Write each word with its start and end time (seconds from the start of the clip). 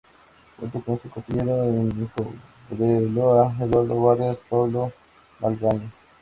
Junto 0.59 0.81
con 0.81 0.97
sus 0.97 1.11
compañeros 1.11 1.63
en 1.67 2.09
Cobreloa, 2.71 3.53
Eduardo 3.59 4.01
Vargas, 4.01 4.37
Paulo 4.49 4.91
Magalhães. 5.39 5.93